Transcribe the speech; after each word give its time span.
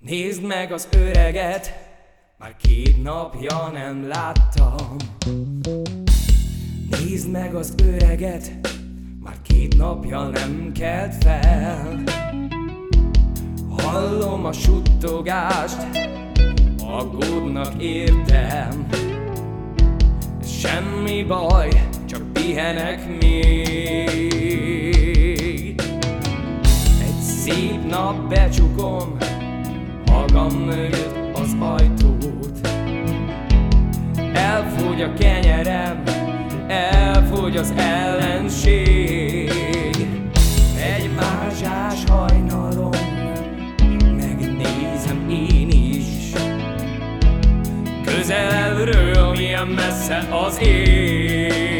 Nézd 0.00 0.42
meg 0.42 0.72
az 0.72 0.88
öreget, 0.90 1.74
már 2.38 2.56
két 2.56 3.02
napja 3.02 3.70
nem 3.72 4.08
láttam. 4.08 4.96
Nézd 6.90 7.30
meg 7.30 7.54
az 7.54 7.74
öreget, 7.84 8.52
már 9.22 9.36
két 9.42 9.76
napja 9.76 10.22
nem 10.22 10.72
kelt 10.72 11.14
fel. 11.24 12.02
Hallom 13.78 14.44
a 14.44 14.52
suttogást, 14.52 15.86
aggódnak 16.78 17.82
értem. 17.82 18.86
Semmi 20.44 21.22
baj, 21.24 21.88
csak 22.04 22.32
pihenek 22.32 23.18
még. 23.20 24.40
Egy 27.02 27.20
szép 27.20 27.84
nap 27.88 28.28
becsukom, 28.28 29.19
magam 30.32 30.58
mögött 30.58 31.38
az 31.38 31.56
ajtót. 31.58 32.68
Elfogy 34.32 35.02
a 35.02 35.14
kenyerem, 35.14 36.02
elfogy 36.68 37.56
az 37.56 37.72
ellenség. 37.76 39.50
Egy 40.96 41.10
mázsás 41.16 42.04
hajnalon 42.08 42.96
megnézem 44.16 45.28
én 45.30 45.68
is. 45.68 46.32
Közelről 48.04 49.30
milyen 49.30 49.66
messze 49.66 50.28
az 50.46 50.60
ég 50.62 51.79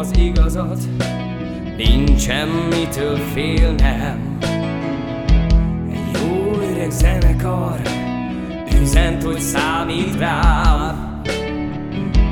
az 0.00 0.16
igazat, 0.18 0.78
nincs 1.76 2.20
semmitől 2.20 3.16
félnem. 3.16 4.38
Jó 6.14 6.60
öreg 6.70 6.90
zenekar 6.90 7.80
üzent, 8.80 9.22
hogy 9.22 9.40
számít 9.40 10.18
rám. 10.18 11.22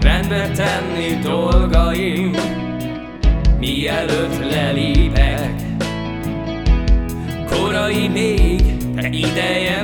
Rendbe 0.00 0.50
tenni 0.50 1.18
dolgaim, 1.22 2.34
mielőtt 3.58 4.50
lelépek. 4.50 5.54
Korai 7.46 8.08
még, 8.08 8.62
de 8.94 9.08
ideje 9.08 9.80